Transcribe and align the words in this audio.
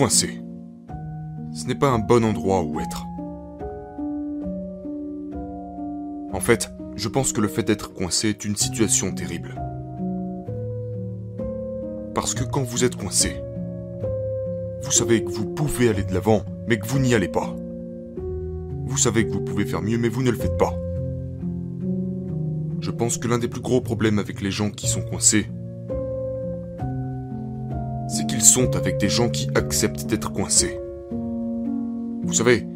coincé. 0.00 0.40
Ce 1.52 1.66
n'est 1.66 1.74
pas 1.74 1.90
un 1.90 1.98
bon 1.98 2.24
endroit 2.24 2.62
où 2.62 2.80
être. 2.80 3.04
En 6.32 6.40
fait, 6.40 6.72
je 6.96 7.06
pense 7.10 7.34
que 7.34 7.42
le 7.42 7.48
fait 7.48 7.64
d'être 7.64 7.92
coincé 7.92 8.30
est 8.30 8.46
une 8.46 8.56
situation 8.56 9.12
terrible. 9.12 9.60
Parce 12.14 12.32
que 12.32 12.44
quand 12.44 12.62
vous 12.62 12.82
êtes 12.82 12.96
coincé, 12.96 13.42
vous 14.82 14.90
savez 14.90 15.22
que 15.22 15.30
vous 15.30 15.44
pouvez 15.44 15.90
aller 15.90 16.04
de 16.04 16.14
l'avant, 16.14 16.44
mais 16.66 16.78
que 16.78 16.86
vous 16.86 16.98
n'y 16.98 17.14
allez 17.14 17.28
pas. 17.28 17.54
Vous 18.86 18.96
savez 18.96 19.26
que 19.26 19.32
vous 19.32 19.42
pouvez 19.42 19.66
faire 19.66 19.82
mieux, 19.82 19.98
mais 19.98 20.08
vous 20.08 20.22
ne 20.22 20.30
le 20.30 20.38
faites 20.38 20.56
pas. 20.56 20.74
Je 22.80 22.90
pense 22.90 23.18
que 23.18 23.28
l'un 23.28 23.38
des 23.38 23.48
plus 23.48 23.60
gros 23.60 23.82
problèmes 23.82 24.18
avec 24.18 24.40
les 24.40 24.50
gens 24.50 24.70
qui 24.70 24.86
sont 24.86 25.02
coincés, 25.02 25.50
sont 28.42 28.76
avec 28.76 28.98
des 28.98 29.08
gens 29.08 29.28
qui 29.28 29.48
acceptent 29.54 30.06
d'être 30.06 30.32
coincés. 30.32 30.78
Vous 32.22 32.32
savez, 32.32 32.66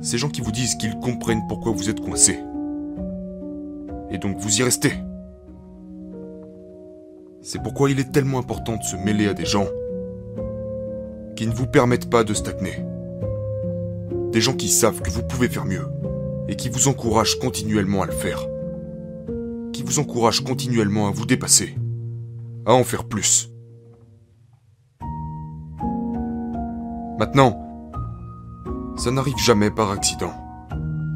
ces 0.00 0.18
gens 0.18 0.28
qui 0.28 0.40
vous 0.40 0.52
disent 0.52 0.74
qu'ils 0.76 0.98
comprennent 0.98 1.46
pourquoi 1.48 1.72
vous 1.72 1.90
êtes 1.90 2.00
coincé. 2.00 2.38
Et 4.10 4.18
donc 4.18 4.38
vous 4.38 4.60
y 4.60 4.62
restez. 4.62 4.92
C'est 7.42 7.62
pourquoi 7.62 7.90
il 7.90 8.00
est 8.00 8.10
tellement 8.10 8.38
important 8.38 8.76
de 8.76 8.82
se 8.82 8.96
mêler 8.96 9.28
à 9.28 9.34
des 9.34 9.44
gens 9.44 9.66
qui 11.36 11.46
ne 11.46 11.52
vous 11.52 11.66
permettent 11.66 12.10
pas 12.10 12.24
de 12.24 12.34
stagner. 12.34 12.84
Des 14.32 14.40
gens 14.40 14.54
qui 14.54 14.68
savent 14.68 15.00
que 15.00 15.10
vous 15.10 15.22
pouvez 15.22 15.48
faire 15.48 15.64
mieux 15.64 15.86
et 16.48 16.56
qui 16.56 16.68
vous 16.68 16.88
encouragent 16.88 17.38
continuellement 17.38 18.02
à 18.02 18.06
le 18.06 18.12
faire. 18.12 18.46
Qui 19.72 19.82
vous 19.82 19.98
encouragent 19.98 20.42
continuellement 20.42 21.08
à 21.08 21.10
vous 21.10 21.26
dépasser, 21.26 21.74
à 22.64 22.72
en 22.72 22.84
faire 22.84 23.04
plus. 23.04 23.50
Maintenant, 27.18 27.58
ça 28.96 29.10
n'arrive 29.10 29.38
jamais 29.38 29.70
par 29.70 29.90
accident. 29.90 30.32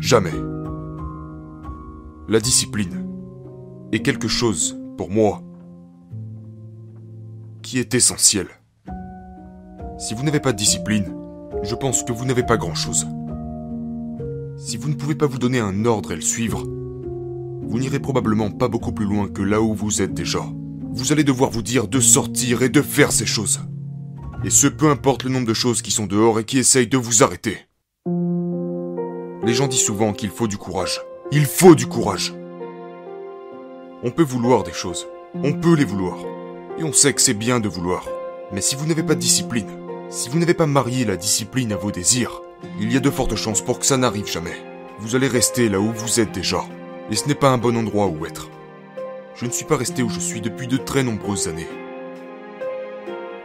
Jamais. 0.01 0.33
La 2.29 2.41
discipline 2.41 3.07
est 3.93 4.01
quelque 4.01 4.29
chose, 4.29 4.79
pour 4.97 5.11
moi, 5.11 5.43
qui 7.63 7.79
est 7.79 7.95
essentiel. 7.95 8.47
Si 9.99 10.15
vous 10.15 10.23
n'avez 10.23 10.41
pas 10.41 10.53
de 10.53 10.57
discipline, 10.57 11.15
je 11.63 11.75
pense 11.75 12.03
que 12.03 12.13
vous 12.13 12.25
n'avez 12.25 12.45
pas 12.45 12.57
grand-chose. 12.57 13.07
Si 14.57 14.79
vous 14.79 14.89
ne 14.89 14.95
pouvez 14.95 15.15
pas 15.15 15.27
vous 15.27 15.39
donner 15.39 15.61
un 15.61 15.85
ordre 15.85 16.13
et 16.13 16.17
le 16.17 16.23
suivre, 16.23 16.63
vous 16.63 17.79
n'irez 17.79 18.01
probablement 18.01 18.51
pas 18.51 18.69
beaucoup 18.69 18.93
plus 18.93 19.07
loin 19.07 19.29
que 19.29 19.43
là 19.43 19.61
où 19.61 19.75
vous 19.75 20.01
êtes 20.01 20.15
déjà. 20.15 20.41
Vous 20.93 21.13
allez 21.13 21.25
devoir 21.25 21.51
vous 21.51 21.63
dire 21.63 21.89
de 21.89 22.01
sortir 22.01 22.63
et 22.63 22.69
de 22.71 22.81
faire 22.81 23.13
ces 23.13 23.27
choses. 23.27 23.61
Et 24.43 24.49
ce 24.49 24.67
peu 24.67 24.89
importe 24.89 25.25
le 25.25 25.31
nombre 25.31 25.47
de 25.47 25.55
choses 25.55 25.83
qui 25.83 25.91
sont 25.91 26.07
dehors 26.07 26.41
et 26.41 26.45
qui 26.45 26.59
essayent 26.59 26.87
de 26.87 26.97
vous 26.97 27.23
arrêter. 27.23 27.59
Les 29.45 29.53
gens 29.53 29.67
disent 29.67 29.85
souvent 29.85 30.15
qu'il 30.15 30.31
faut 30.31 30.49
du 30.49 30.57
courage. 30.57 31.03
Il 31.31 31.45
faut 31.45 31.75
du 31.75 31.87
courage. 31.87 32.35
On 34.03 34.11
peut 34.11 34.23
vouloir 34.23 34.63
des 34.63 34.73
choses. 34.73 35.07
On 35.35 35.53
peut 35.53 35.75
les 35.75 35.85
vouloir. 35.85 36.17
Et 36.79 36.85
on 36.85 36.93
sait 36.93 37.13
que 37.13 37.21
c'est 37.21 37.35
bien 37.35 37.61
de 37.61 37.69
vouloir. 37.69 38.07
Mais 38.51 38.63
si 38.63 38.77
vous 38.77 38.87
n'avez 38.87 39.03
pas 39.03 39.15
de 39.15 39.21
discipline, 39.21 39.69
si 40.09 40.31
vous 40.31 40.39
n'avez 40.39 40.55
pas 40.55 40.67
marié 40.67 41.05
la 41.05 41.17
discipline 41.17 41.73
à 41.73 41.77
vos 41.77 41.91
désirs, 41.91 42.41
il 42.81 42.91
y 42.91 42.97
a 42.97 43.01
de 43.01 43.11
fortes 43.11 43.37
chances 43.37 43.61
pour 43.61 43.79
que 43.79 43.87
ça 43.87 43.99
n'arrive 43.99 44.27
jamais. 44.27 44.57
Vous 45.01 45.17
allez 45.17 45.29
rester 45.29 45.69
là 45.69 45.81
où 45.81 45.93
vous 45.93 46.19
êtes 46.19 46.33
déjà. 46.33 46.65
Et 47.11 47.17
ce 47.17 47.29
n'est 47.29 47.35
pas 47.35 47.51
un 47.51 47.59
bon 47.59 47.77
endroit 47.77 48.07
où 48.07 48.25
être. 48.25 48.49
Je 49.35 49.45
ne 49.45 49.51
suis 49.51 49.67
pas 49.67 49.77
resté 49.77 50.03
où 50.03 50.09
je 50.09 50.21
suis 50.21 50.41
depuis 50.41 50.67
de 50.67 50.79
très 50.79 51.03
nombreuses 51.03 51.47
années. 51.47 51.69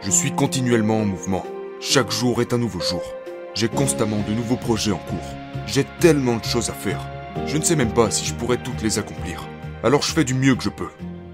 Je 0.06 0.12
suis 0.12 0.30
continuellement 0.30 1.00
en 1.00 1.04
mouvement. 1.04 1.44
Chaque 1.80 2.12
jour 2.12 2.40
est 2.40 2.52
un 2.52 2.58
nouveau 2.58 2.78
jour. 2.78 3.02
J'ai 3.56 3.66
constamment 3.68 4.20
de 4.28 4.34
nouveaux 4.34 4.54
projets 4.54 4.92
en 4.92 4.98
cours. 4.98 5.34
J'ai 5.66 5.82
tellement 5.98 6.36
de 6.36 6.44
choses 6.44 6.70
à 6.70 6.74
faire. 6.74 7.04
Je 7.44 7.56
ne 7.56 7.64
sais 7.64 7.74
même 7.74 7.92
pas 7.92 8.12
si 8.12 8.24
je 8.24 8.32
pourrais 8.32 8.62
toutes 8.62 8.82
les 8.82 9.00
accomplir. 9.00 9.48
Alors 9.82 10.02
je 10.02 10.12
fais 10.12 10.22
du 10.22 10.34
mieux 10.34 10.54
que 10.54 10.62
je 10.62 10.70
peux. 10.70 10.90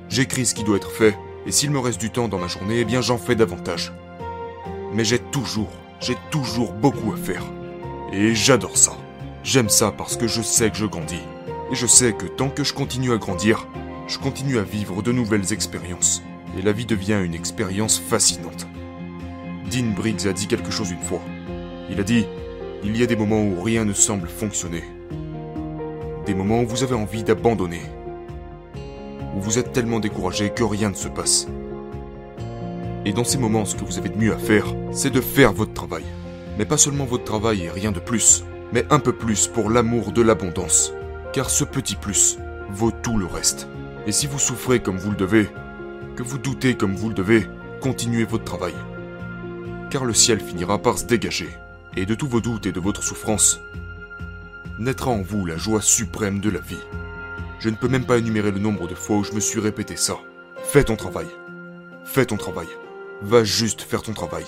J'écris 0.09 0.47
ce 0.47 0.55
qui 0.55 0.65
doit 0.65 0.79
être 0.79 0.91
fait, 0.91 1.15
et 1.45 1.53
s'il 1.53 1.71
me 1.71 1.79
reste 1.81 2.01
du 2.01 2.09
temps 2.09 2.29
dans 2.29 2.39
ma 2.39 2.47
journée, 2.47 2.79
eh 2.79 2.87
bien 2.87 3.03
j'en 3.03 3.19
fais 3.19 3.35
davantage. 3.35 3.93
Mais 4.95 5.05
j'ai 5.05 5.19
toujours, 5.19 5.73
j'ai 6.01 6.17
toujours 6.31 6.73
beaucoup 6.73 7.13
à 7.13 7.17
faire. 7.19 7.45
Et 8.11 8.35
j'adore 8.35 8.79
ça. 8.79 8.93
J'aime 9.45 9.69
ça 9.69 9.93
parce 9.93 10.17
que 10.17 10.27
je 10.27 10.41
sais 10.41 10.71
que 10.71 10.79
je 10.79 10.87
grandis. 10.87 11.21
Et 11.71 11.75
je 11.75 11.87
sais 11.87 12.15
que 12.15 12.25
tant 12.25 12.49
que 12.49 12.65
je 12.65 12.73
continue 12.73 13.13
à 13.13 13.19
grandir, 13.19 13.69
je 14.09 14.17
continue 14.17 14.57
à 14.57 14.63
vivre 14.63 15.03
de 15.03 15.13
nouvelles 15.13 15.53
expériences. 15.53 16.23
Et 16.59 16.63
la 16.63 16.73
vie 16.73 16.87
devient 16.87 17.21
une 17.25 17.35
expérience 17.35 17.99
fascinante. 17.99 18.67
Dean 19.71 19.93
Briggs 19.97 20.27
a 20.27 20.33
dit 20.33 20.47
quelque 20.47 20.71
chose 20.71 20.91
une 20.91 21.01
fois. 21.01 21.23
Il 21.91 21.99
a 21.99 22.03
dit, 22.03 22.27
il 22.85 22.97
y 22.97 23.03
a 23.03 23.07
des 23.07 23.17
moments 23.17 23.43
où 23.43 23.63
rien 23.63 23.85
ne 23.85 23.93
semble 23.93 24.29
fonctionner. 24.29 24.85
Des 26.27 26.35
moments 26.35 26.61
où 26.63 26.67
vous 26.67 26.83
avez 26.83 26.95
envie 26.95 27.23
d'abandonner. 27.23 27.83
Où 29.37 29.41
vous 29.41 29.59
êtes 29.59 29.73
tellement 29.73 30.01
découragé 30.01 30.51
que 30.51 30.65
rien 30.65 30.91
ne 30.91 30.95
se 30.95 31.09
passe. 31.09 31.49
Et 33.05 33.13
dans 33.13 33.25
ces 33.25 33.39
moments, 33.39 33.65
ce 33.65 33.75
que 33.75 33.85
vous 33.85 33.99
avez 33.99 34.11
de 34.11 34.19
mieux 34.19 34.35
à 34.35 34.39
faire, 34.39 34.67
c'est 34.93 35.11
de 35.11 35.21
faire 35.21 35.53
votre 35.53 35.73
travail. 35.73 36.05
Mais 36.59 36.65
pas 36.65 36.77
seulement 36.77 37.05
votre 37.05 37.25
travail 37.25 37.63
et 37.63 37.71
rien 37.71 37.93
de 37.93 37.99
plus, 37.99 38.45
mais 38.73 38.85
un 38.91 38.99
peu 38.99 39.13
plus 39.13 39.49
pour 39.49 39.71
l'amour 39.71 40.13
de 40.13 40.23
l'abondance. 40.23 40.93
Car 41.33 41.51
ce 41.51 41.65
petit 41.65 41.97
plus 41.97 42.39
vaut 42.71 42.93
tout 42.93 43.17
le 43.17 43.27
reste. 43.27 43.69
Et 44.07 44.13
si 44.13 44.27
vous 44.27 44.39
souffrez 44.39 44.81
comme 44.81 44.99
vous 44.99 45.11
le 45.11 45.17
devez, 45.17 45.49
que 46.17 46.23
vous 46.23 46.39
doutez 46.39 46.77
comme 46.77 46.95
vous 46.95 47.09
le 47.09 47.15
devez, 47.15 47.49
continuez 47.81 48.25
votre 48.25 48.45
travail. 48.45 48.75
Car 49.91 50.05
le 50.05 50.15
ciel 50.15 50.41
finira 50.41 50.79
par 50.79 50.99
se 50.99 51.05
dégager, 51.05 51.51
et 51.97 52.07
de 52.07 52.15
tous 52.15 52.27
vos 52.27 52.41
doutes 52.41 52.67
et 52.67 52.73
de 52.73 52.81
votre 52.81 53.03
souffrance, 53.03 53.61
naîtra 54.79 55.11
en 55.11 55.23
vous 55.23 55.47
la 55.47 55.57
joie 55.57 55.83
suprême 55.83 56.41
de 56.41 56.51
la 56.51 56.61
vie. 56.61 56.83
Je 57.59 57.69
ne 57.69 57.77
peux 57.77 57.89
même 57.89 58.07
pas 58.07 58.19
énumérer 58.19 58.51
le 58.51 58.59
nombre 58.59 58.89
de 58.89 58.95
fois 58.95 59.19
où 59.19 59.25
je 59.25 59.33
me 59.33 59.41
suis 59.41 59.61
répété 59.61 59.97
ça. 59.97 60.17
Fais 60.65 60.85
ton 60.85 60.97
travail. 60.97 61.29
Fais 62.05 62.27
ton 62.27 62.37
travail. 62.37 62.69
Va 63.23 63.45
juste 63.45 63.83
faire 63.83 64.03
ton 64.03 64.13
travail. 64.13 64.45